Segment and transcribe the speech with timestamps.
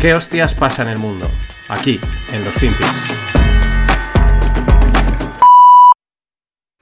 [0.00, 1.28] ¿Qué hostias pasa en el mundo?
[1.68, 2.00] Aquí,
[2.32, 2.86] en los FinPix.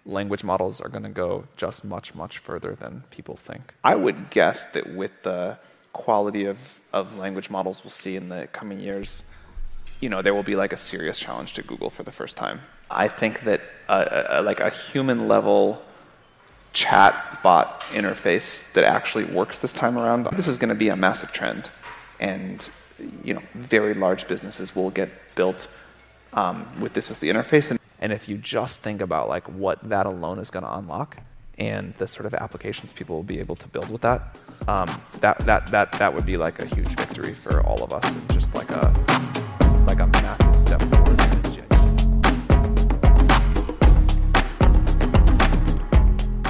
[0.06, 3.74] language models are going to go just much, much further than people think.
[3.82, 5.58] I would guess that with the
[5.92, 9.24] quality of, of language models we'll see in the coming years,
[10.00, 12.60] you know, there will be like a serious challenge to Google for the first time.
[12.88, 15.82] I think that uh, uh, like a human level
[16.72, 20.96] chat bot interface that actually works this time around, this is going to be a
[20.96, 21.68] massive trend.
[22.20, 22.68] And,
[23.24, 25.68] you know, very large businesses will get built
[26.32, 27.70] um, with this as the interface.
[27.70, 31.16] And And if you just think about like what that alone is going to unlock
[31.58, 34.38] and the sort of applications people will be able to build with that,
[34.68, 34.88] um,
[35.20, 38.32] that, that, that, that would be like a huge victory for all of us and
[38.32, 38.94] just like a,
[39.88, 41.18] like a massive step forward.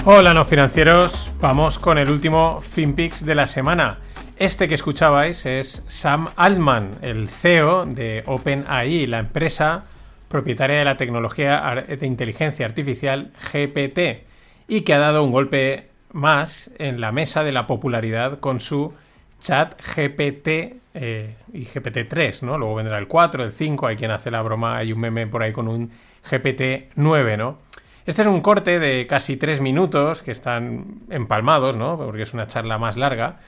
[0.04, 3.98] Hola no financieros, vamos con el último FinPix de la semana.
[4.38, 9.86] Este que escuchabais es Sam Altman, el CEO de OpenAI, la empresa
[10.28, 14.28] propietaria de la tecnología de inteligencia artificial GPT,
[14.68, 18.94] y que ha dado un golpe más en la mesa de la popularidad con su
[19.40, 20.48] chat GPT
[20.94, 22.58] eh, y GPT-3, ¿no?
[22.58, 25.42] Luego vendrá el 4, el 5, hay quien hace la broma, hay un meme por
[25.42, 25.90] ahí con un
[26.30, 27.58] GPT-9, ¿no?
[28.06, 31.96] Este es un corte de casi tres minutos que están empalmados, ¿no?
[31.96, 33.40] Porque es una charla más larga,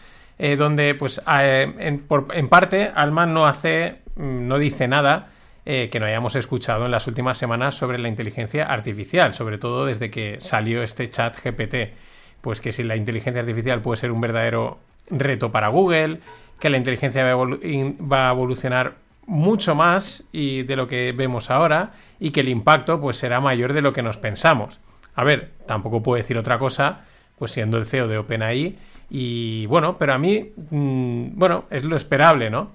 [0.42, 5.28] eh, donde, pues, eh, en, parte, Alman no hace, mm, no dice nada
[5.66, 9.84] eh, que no hayamos escuchado en las últimas semanas sobre la inteligencia artificial, sobre todo
[9.84, 11.92] desde que salió este chat GPT.
[12.40, 14.78] Pues que si la inteligencia artificial puede ser un verdadero
[15.10, 16.20] reto para Google,
[16.58, 18.94] que la inteligencia va va a evolucionar
[19.26, 23.74] mucho más y de lo que vemos ahora y que el impacto pues será mayor
[23.74, 24.80] de lo que nos pensamos.
[25.14, 27.00] A ver, tampoco puedo decir otra cosa,
[27.38, 28.78] pues siendo el CEO de OpenAI
[29.10, 32.70] y bueno, pero a mí, mmm, bueno, es lo esperable, ¿no?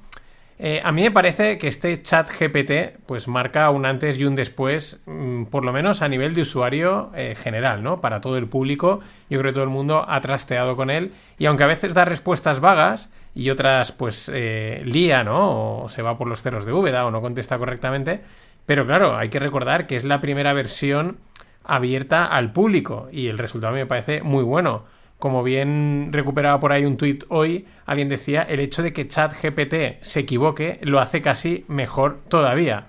[0.57, 4.35] Eh, a mí me parece que este chat GPT pues marca un antes y un
[4.35, 7.99] después, mmm, por lo menos a nivel de usuario eh, general, ¿no?
[7.99, 11.45] Para todo el público, yo creo que todo el mundo ha trasteado con él y
[11.45, 15.83] aunque a veces da respuestas vagas y otras pues eh, lía, ¿no?
[15.83, 18.21] O se va por los ceros de Úbeda o no contesta correctamente,
[18.65, 21.17] pero claro, hay que recordar que es la primera versión
[21.65, 24.85] abierta al público y el resultado me parece muy bueno.
[25.19, 30.01] Como bien recuperaba por ahí un tuit hoy, alguien decía, el hecho de que ChatGPT
[30.01, 32.87] se equivoque lo hace casi mejor todavía.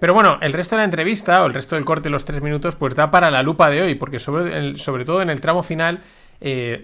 [0.00, 2.40] Pero bueno, el resto de la entrevista o el resto del corte de los tres
[2.40, 5.62] minutos pues da para la lupa de hoy, porque sobre, sobre todo en el tramo
[5.62, 6.00] final
[6.40, 6.82] eh,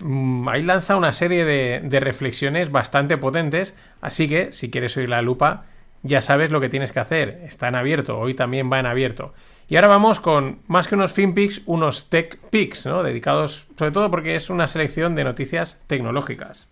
[0.48, 5.22] ahí lanza una serie de, de, reflexiones bastante potentes, así que si quieres oír la
[5.22, 5.64] lupa
[6.02, 9.34] ya sabes lo que tienes que hacer, está en abierto, hoy también va en abierto.
[9.68, 13.02] Y ahora vamos con, más que unos FinPix, unos Tech Picks, ¿no?
[13.02, 16.68] Dedicados sobre todo porque es una selección de noticias tecnológicas.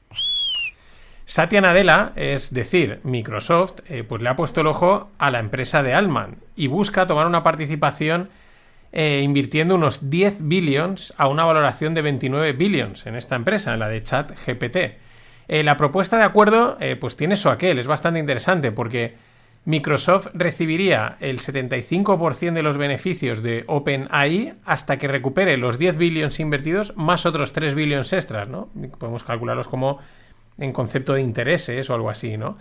[1.24, 5.82] Satya Nadella, es decir, Microsoft, eh, pues le ha puesto el ojo a la empresa
[5.82, 8.28] de Altman y busca tomar una participación
[8.92, 13.80] eh, invirtiendo unos 10 billions a una valoración de 29 billions en esta empresa, en
[13.80, 15.03] la de Chat GPT.
[15.48, 19.14] Eh, la propuesta de acuerdo, pues tiene su aquel, es bastante interesante porque
[19.66, 26.38] Microsoft recibiría el 75% de los beneficios de OpenAI hasta que recupere los 10 billions
[26.38, 28.68] invertidos más otros 3 billions extras, ¿no?
[28.98, 30.00] Podemos calcularlos como
[30.58, 32.58] en concepto de intereses o algo así, ¿no?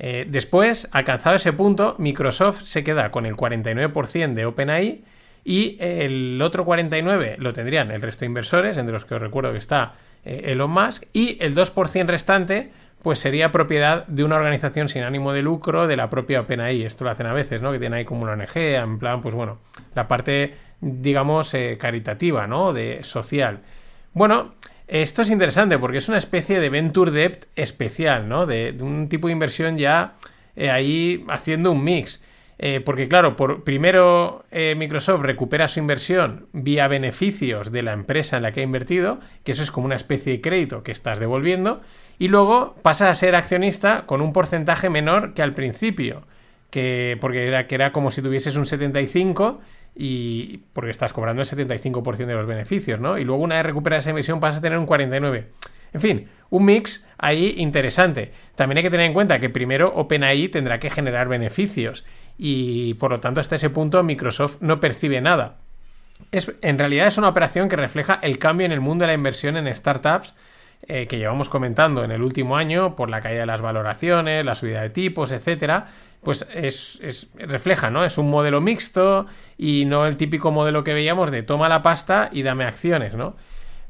[0.00, 5.04] Eh, después, alcanzado ese punto, Microsoft se queda con el 49% de OpenAI
[5.44, 9.52] y el otro 49% lo tendrían el resto de inversores, entre los que os recuerdo
[9.52, 12.70] que está eh, Elon Musk, y el 2% restante
[13.02, 16.82] pues sería propiedad de una organización sin ánimo de lucro de la propia OpenAI.
[16.82, 17.72] Esto lo hacen a veces, ¿no?
[17.72, 19.58] Que tienen ahí como una ONG, en plan, pues bueno,
[19.94, 22.72] la parte, digamos, eh, caritativa, ¿no?
[22.74, 23.60] De social.
[24.12, 24.54] Bueno,
[24.86, 28.44] esto es interesante porque es una especie de venture debt especial, ¿no?
[28.44, 30.14] De, un tipo de inversión ya
[30.56, 32.22] eh, ahí haciendo un mix.
[32.62, 38.36] Eh, porque claro, por, primero eh, Microsoft recupera su inversión vía beneficios de la empresa
[38.36, 41.18] en la que ha invertido, que eso es como una especie de crédito que estás
[41.18, 41.80] devolviendo,
[42.18, 46.26] y luego pasa a ser accionista con un porcentaje menor que al principio,
[46.68, 49.62] que, porque era, que era como si tuvieses un 75
[49.96, 53.16] y porque estás cobrando el 75% de los beneficios, ¿no?
[53.16, 55.46] Y luego una vez recuperas esa emisión pasas a tener un 49%.
[55.92, 58.32] En fin, un mix ahí interesante.
[58.54, 62.04] También hay que tener en cuenta que primero OpenAI tendrá que generar beneficios
[62.38, 65.58] y por lo tanto hasta ese punto Microsoft no percibe nada.
[66.32, 69.14] Es, en realidad es una operación que refleja el cambio en el mundo de la
[69.14, 70.34] inversión en startups
[70.86, 74.54] eh, que llevamos comentando en el último año por la caída de las valoraciones, la
[74.54, 75.88] subida de tipos, etcétera,
[76.22, 78.04] pues es, es, refleja, ¿no?
[78.04, 79.26] Es un modelo mixto
[79.58, 83.36] y no el típico modelo que veíamos de toma la pasta y dame acciones, ¿no?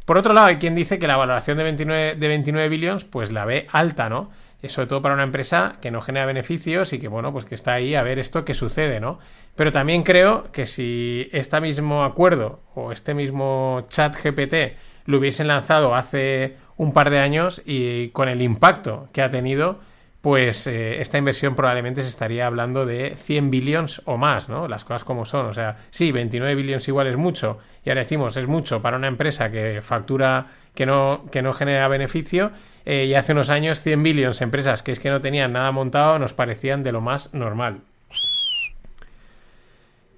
[0.04, 3.30] Por otro lado, hay quien dice que la valoración de 29, de 29 billions, pues
[3.30, 4.30] la ve alta, ¿no?
[4.68, 7.72] sobre todo para una empresa que no genera beneficios y que, bueno, pues que está
[7.72, 9.18] ahí a ver esto que sucede, ¿no?
[9.56, 14.76] Pero también creo que si este mismo acuerdo o este mismo chat GPT
[15.06, 19.80] lo hubiesen lanzado hace un par de años y con el impacto que ha tenido,
[20.20, 24.68] pues eh, esta inversión probablemente se estaría hablando de 100 billones o más, ¿no?
[24.68, 25.46] Las cosas como son.
[25.46, 29.08] O sea, sí, 29 billones igual es mucho, y ahora decimos es mucho para una
[29.08, 32.50] empresa que factura, que no, que no genera beneficio,
[32.84, 36.18] eh, y hace unos años 100 billones empresas que es que no tenían nada montado
[36.18, 37.80] nos parecían de lo más normal.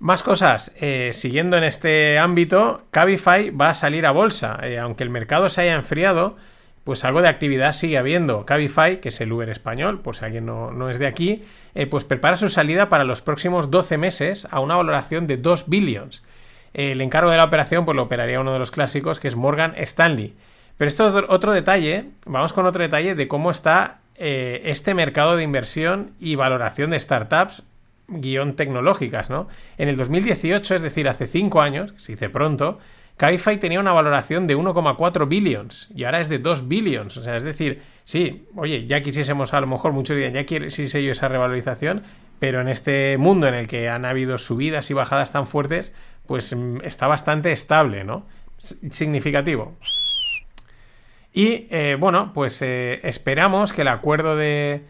[0.01, 5.11] Más cosas, eh, siguiendo en este ámbito, Cabify va a salir a bolsa, aunque el
[5.11, 6.37] mercado se haya enfriado
[6.85, 8.45] pues algo de actividad sigue habiendo.
[8.45, 11.45] Cabify, que es el Uber español, por si alguien no, es de aquí,
[11.75, 15.69] eh, pues prepara su salida para los próximos 12 meses a una valoración de 2
[15.69, 16.23] billions.
[16.75, 19.75] el encargo de la operación pues lo operaría uno de los clásicos, que es Morgan
[19.77, 20.35] Stanley.
[20.79, 25.37] Pero esto es otro detalle, vamos con otro detalle de cómo está eh, este mercado
[25.37, 27.63] de inversión y valoración de startups
[28.09, 29.49] guion tecnológicas, ¿no?
[29.79, 32.79] En el 2018, es decir, hace 5 años, que se dice pronto,
[33.23, 37.17] Cabify tenía una valoración de 1,4 billions y ahora es de 2 billions.
[37.17, 41.05] O sea, es decir, sí, oye, ya quisiésemos a lo mejor, muchos días ya quisiese
[41.05, 42.03] yo esa revalorización,
[42.41, 45.93] pero en este mundo en el que han habido subidas y bajadas tan fuertes,
[46.27, 48.27] pues mm, está bastante estable, ¿no?
[48.59, 49.77] Significativo.
[51.33, 54.83] Y eh, bueno, pues eh, esperamos que el acuerdo de,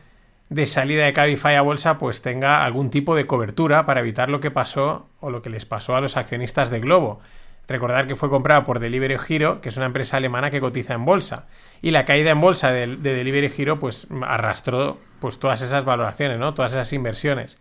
[0.48, 4.40] de salida de Cabify a bolsa pues tenga algún tipo de cobertura para evitar lo
[4.40, 7.20] que pasó o lo que les pasó a los accionistas de Globo
[7.68, 11.04] Recordar que fue comprada por Delivery Hero, que es una empresa alemana que cotiza en
[11.04, 11.46] bolsa.
[11.80, 16.54] Y la caída en bolsa de, Delivery Hero pues arrastró pues todas esas valoraciones, ¿no?
[16.54, 17.58] Todas esas inversiones.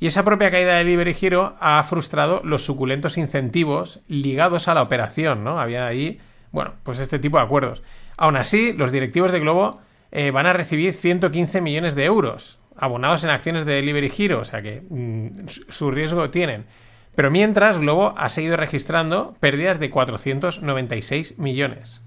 [0.00, 4.82] Y esa propia caída de Delivery Hero ha frustrado los suculentos incentivos ligados a la
[4.82, 5.58] operación, ¿no?
[5.58, 6.20] Había ahí,
[6.52, 7.82] bueno, pues este tipo de acuerdos.
[8.16, 9.80] Aún así, los directivos de Globo
[10.12, 14.44] eh, van a recibir 115 millones de euros abonados en acciones de Delivery Hero, o
[14.44, 16.66] sea que mm, su riesgo tienen.
[17.18, 22.00] Pero mientras, Globo ha seguido registrando pérdidas de 496 millones.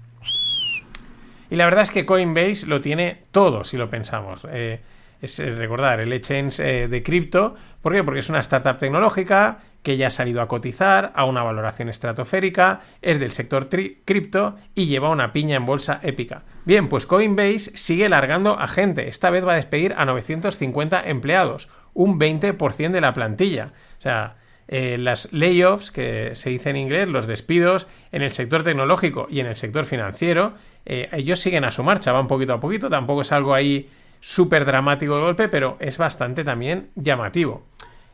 [1.50, 4.46] Y la verdad es que Coinbase lo tiene todo, si lo pensamos.
[4.50, 4.80] Eh,
[5.20, 7.54] es eh, recordar, el exchange eh, de cripto.
[7.82, 8.02] ¿Por qué?
[8.02, 12.80] Porque es una startup tecnológica que ya ha salido a cotizar a una valoración estratosférica,
[13.02, 16.44] es del sector cripto y lleva una piña en bolsa épica.
[16.64, 19.10] Bien, pues Coinbase sigue largando a gente.
[19.10, 23.72] Esta vez va a despedir a 950 empleados, un 20% de la plantilla.
[23.98, 24.36] O sea,
[24.74, 29.40] eh, las layoffs, que se dice en inglés, los despidos en el sector tecnológico y
[29.40, 30.54] en el sector financiero,
[30.86, 34.64] eh, ellos siguen a su marcha, van poquito a poquito, tampoco es algo ahí súper
[34.64, 37.66] dramático de golpe, pero es bastante también llamativo.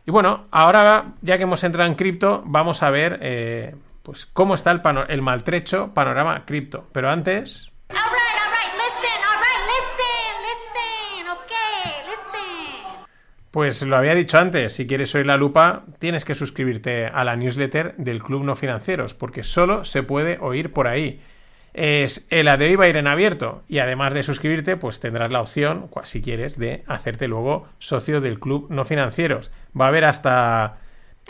[0.05, 4.57] Y bueno, ahora ya que hemos entrado en cripto, vamos a ver eh, pues cómo
[4.57, 6.89] está el, el maltrecho panorama cripto.
[6.91, 7.71] Pero antes...
[13.51, 17.35] Pues lo había dicho antes, si quieres oír la lupa, tienes que suscribirte a la
[17.35, 21.23] newsletter del Club No Financieros, porque solo se puede oír por ahí.
[21.73, 25.33] Es, el de hoy va a ir en abierto y además de suscribirte, pues tendrás
[25.33, 29.51] la opción, si quieres, de hacerte luego socio del Club No Financieros.
[29.79, 30.79] Va a haber hasta,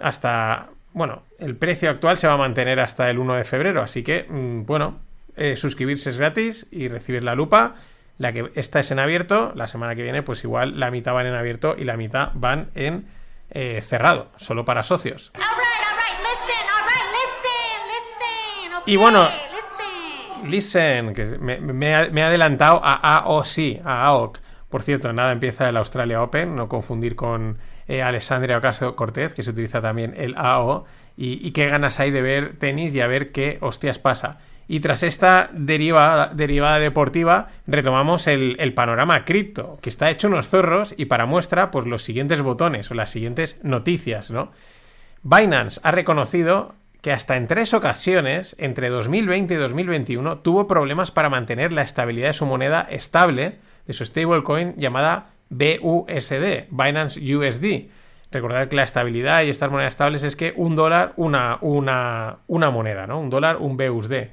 [0.01, 4.03] hasta, bueno, el precio actual se va a mantener hasta el 1 de febrero, así
[4.03, 5.01] que, mm, bueno,
[5.37, 7.77] eh, suscribirse es gratis y recibir la lupa
[8.19, 11.27] la que esta es en abierto, la semana que viene, pues igual la mitad van
[11.27, 13.07] en abierto y la mitad van en
[13.51, 15.33] eh, cerrado, solo para socios.
[18.87, 19.29] y bueno,
[20.45, 24.39] listen, que me, he adelantado a AOC, a AOC.
[24.69, 29.43] Por cierto, nada empieza el Australia Open, no confundir con eh, Alessandria Ocasio Cortez, que
[29.43, 30.85] se utiliza también el AO.
[31.17, 34.39] Y, y, qué ganas hay de ver tenis y a ver qué hostias pasa.
[34.71, 41.07] Y tras esta derivada, deportiva, retomamos el, panorama cripto, que está hecho unos zorros y
[41.07, 44.53] para muestra, pues los siguientes botones o las siguientes noticias, ¿no?
[45.23, 51.31] Binance ha reconocido que hasta en tres ocasiones, entre 2020 y 2021, tuvo problemas para
[51.31, 53.57] mantener la estabilidad de su moneda estable,
[53.87, 57.89] de su stablecoin llamada BUSD, Binance USD.
[58.31, 62.71] Recordad que la estabilidad y estas monedas estables es que un dólar, una, una, una
[62.71, 63.19] moneda, ¿no?
[63.19, 64.29] Un dólar, un BUSD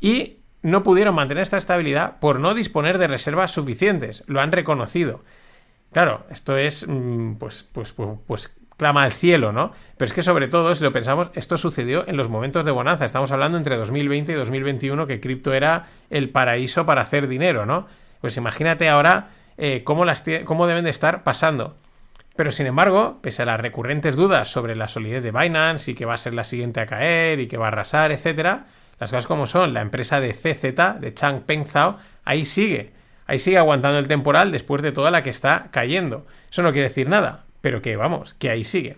[0.00, 4.24] y no pudieron mantener esta estabilidad por no disponer de reservas suficientes.
[4.26, 5.22] Lo han reconocido.
[5.92, 9.72] Claro, esto es, mm, pues, pues, pues, pues, clama al cielo, ¿no?
[9.96, 13.04] Pero es que sobre todo, si lo pensamos, esto sucedió en los momentos de bonanza.
[13.04, 17.86] Estamos hablando entre 2020 y 2021 que cripto era el paraíso para hacer dinero, ¿no?
[18.20, 21.76] Pues imagínate ahora eh, cómo, las cómo deben de estar pasando.
[22.36, 26.04] Pero sin embargo, pese a las recurrentes dudas sobre la solidez de Binance y que
[26.04, 28.66] va a ser la siguiente a caer y que va a arrasar, etcétera,
[28.98, 32.92] las cosas como son, la empresa de CZ, de Chang Peng Zhao, ahí sigue.
[33.26, 36.26] Ahí sigue aguantando el temporal después de toda la que está cayendo.
[36.50, 38.96] Eso no quiere decir nada, pero que vamos, que ahí sigue.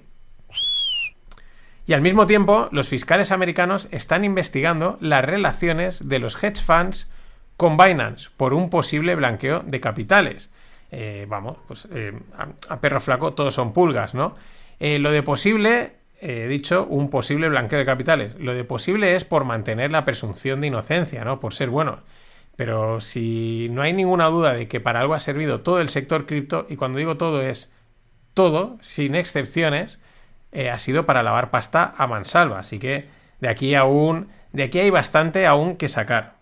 [1.86, 7.10] Y al mismo tiempo, los fiscales americanos están investigando las relaciones de los hedge funds
[7.56, 10.50] con Binance por un posible blanqueo de capitales.
[10.92, 12.12] Eh, vamos, pues eh,
[12.68, 14.36] a, perro flaco todos son pulgas, ¿no?
[14.78, 18.34] Eh, lo de posible, he dicho, un posible blanqueo de capitales.
[18.38, 21.40] Lo de posible es por mantener la presunción de inocencia, ¿no?
[21.40, 22.00] Por ser buenos.
[22.56, 26.26] Pero si no hay ninguna duda de que para algo ha servido todo el sector
[26.26, 27.72] cripto, y cuando digo todo es
[28.34, 30.00] todo, sin excepciones,
[30.70, 32.58] ha sido para lavar pasta a mansalva.
[32.58, 33.06] Así que
[33.40, 36.34] de aquí aún, de aquí hay bastante aún que sacar.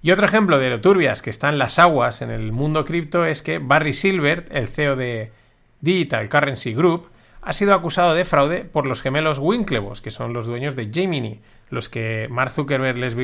[0.00, 3.42] Y otro ejemplo de lo turbias que están las aguas en el mundo cripto es
[3.42, 5.32] que Barry Silbert, el CEO de
[5.80, 7.08] Digital Currency Group,
[7.42, 11.40] ha sido acusado de fraude por los gemelos Winklevoss, que son los dueños de Gemini,
[11.70, 13.14] los que Mark Zuckerberg les,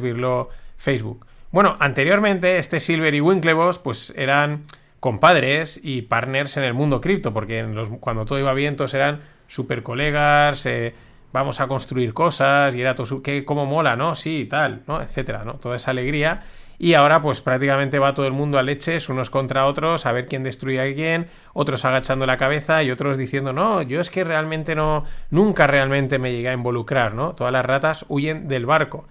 [0.00, 1.26] virló Facebook.
[1.50, 4.64] Bueno, anteriormente este Silver y Winklevoss pues eran
[5.00, 7.66] compadres y partners en el mundo cripto, porque
[8.00, 10.94] cuando todo iba bien todos eran super colegas, eh,
[11.32, 14.14] vamos a construir cosas y era todo que cómo mola, ¿no?
[14.14, 15.00] Sí, tal, ¿no?
[15.00, 15.54] etcétera, ¿no?
[15.54, 16.42] Toda esa alegría
[16.78, 20.26] y ahora pues prácticamente va todo el mundo a leches unos contra otros a ver
[20.26, 24.24] quién destruye a quién, otros agachando la cabeza y otros diciendo, "No, yo es que
[24.24, 27.34] realmente no nunca realmente me llegué a involucrar", ¿no?
[27.34, 29.08] Todas las ratas huyen del barco.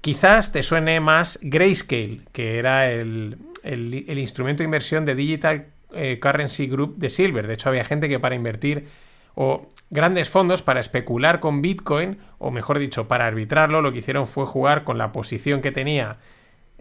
[0.00, 6.18] Quizás te suene más Grayscale, que era el, el, instrumento de inversión de Digital eh,
[6.20, 7.46] Currency Group de Silver.
[7.46, 8.86] De hecho, había gente que para invertir
[9.34, 14.26] o grandes fondos para especular con Bitcoin, o mejor dicho, para arbitrarlo, lo que hicieron
[14.26, 16.18] fue jugar con la posición que tenía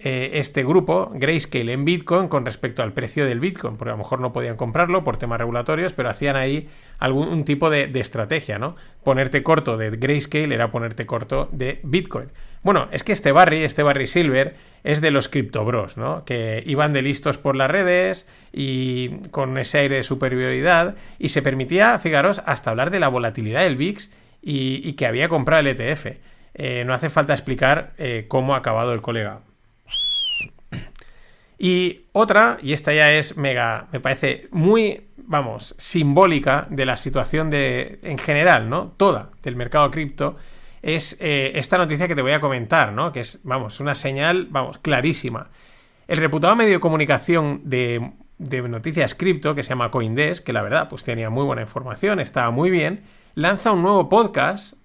[0.01, 3.98] eh, este grupo, Grayscale, en Bitcoin con respecto al precio del Bitcoin, porque a lo
[3.98, 8.75] mejor no podían comprarlo por temas regulatorios, pero hacían ahí algún tipo de, estrategia, ¿no?
[9.03, 12.27] Ponerte corto de Grayscale era ponerte corto de Bitcoin.
[12.63, 16.24] Bueno, es que este Barry, este Barry Silver, es de los criptobros, ¿no?
[16.24, 21.41] Que iban de listos por las redes y con ese aire de superioridad y se
[21.41, 26.08] permitía, fijaros, hasta hablar de la volatilidad del VIX y, que había comprado el ETF.
[26.53, 29.41] Eh, no hace falta explicar eh, cómo ha acabado el colega.
[31.62, 37.50] Y otra, y esta ya es mega, me parece muy, vamos, simbólica de la situación
[37.50, 38.94] de, en general, ¿no?
[38.96, 40.38] Toda del mercado cripto,
[40.82, 43.12] es eh, esta noticia que te voy a comentar, ¿no?
[43.12, 45.50] Que es, vamos, una señal, vamos, clarísima.
[46.08, 50.62] El reputado medio de comunicación de, de noticias cripto, que se llama Coindesk, que la
[50.62, 53.04] verdad, pues tenía muy buena información, estaba muy bien,
[53.36, 54.75] lanza un nuevo podcast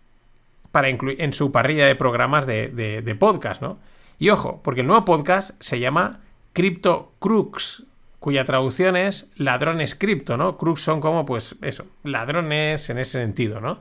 [0.73, 3.78] para incluir en su parrilla de programas de, de podcast, ¿no?
[4.19, 6.24] Y ojo, porque el nuevo podcast se llama
[6.54, 7.82] Crypto Crux,
[8.20, 10.56] cuya traducción es ladrones cripto, ¿no?
[10.56, 13.80] Crux son como, pues, eso, ladrones en ese sentido, ¿no?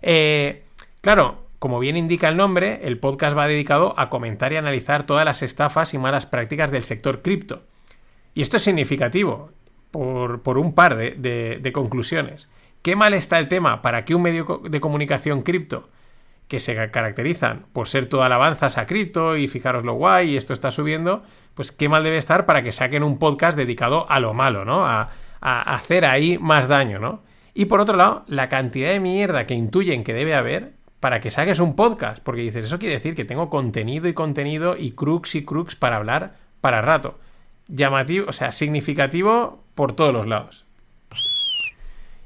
[0.00, 0.62] Eh,
[1.02, 5.24] claro, como bien indica el nombre, el podcast va dedicado a comentar y analizar todas
[5.24, 7.64] las estafas y malas prácticas del sector cripto.
[8.34, 9.50] Y esto es significativo
[9.90, 12.48] por, un par de, de conclusiones.
[12.82, 15.88] ¿Qué mal está el tema para que un medio de comunicación cripto
[16.52, 20.52] que se caracterizan por ser toda alabanzas a cripto y fijaros lo guay y esto
[20.52, 21.22] está subiendo,
[21.54, 24.84] pues qué mal debe estar para que saquen un podcast dedicado a lo malo, ¿no?
[24.84, 25.08] A,
[25.40, 27.22] hacer ahí más daño, ¿no?
[27.54, 31.30] Y por otro lado, la cantidad de mierda que intuyen que debe haber para que
[31.30, 35.34] saques un podcast, porque dices, eso quiere decir que tengo contenido y contenido y crux
[35.34, 37.18] y crux para hablar para rato.
[37.66, 40.66] Llamativo, o sea, significativo por todos los lados.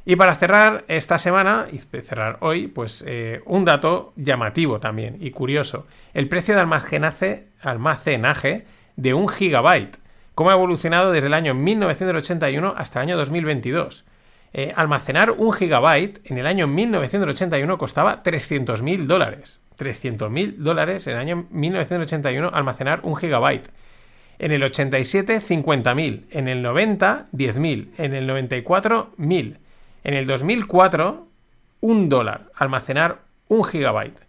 [0.09, 5.33] Y para cerrar esta semana, y cerrar hoy, pues eh, un dato llamativo también y
[5.33, 5.89] curioso.
[6.15, 9.99] El precio de almacenaje, de un gigabyte.
[10.37, 14.05] Cómo ha evolucionado desde el año 1981 hasta el año 2022.
[14.53, 19.61] Eh, almacenar un gigabyte en el año 1981 costaba 300.000 dólares.
[19.77, 23.71] 300.000 dólares en el año 1981 almacenar un gigabyte.
[24.39, 26.27] En el 87, 50.000.
[26.31, 27.89] En el 90, 10.000.
[27.99, 29.57] En el 94, 1.000.
[30.07, 31.27] En el 2004,
[31.81, 34.21] un dólar, almacenar un gigabyte.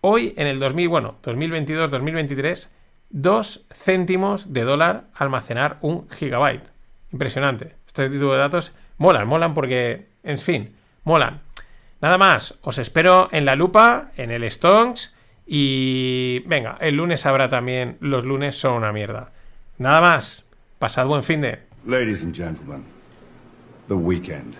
[0.00, 2.72] Hoy, en el 2000, bueno, 2022, 2023,
[3.10, 6.72] dos céntimos de dólar almacenar un gigabyte.
[7.12, 7.76] Impresionante.
[7.86, 10.74] Este tipo de datos molan, molan porque, en fin,
[11.04, 11.40] molan.
[12.00, 15.14] Nada más, os espero en la lupa, en el Stonks
[15.46, 19.30] y venga, el lunes habrá también, los lunes son una mierda.
[19.78, 20.44] Nada más,
[20.80, 21.60] pasad buen fin de...
[21.86, 22.82] Ladies and gentlemen,
[23.86, 24.56] the weekend.